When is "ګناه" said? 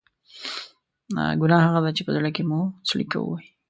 1.41-1.61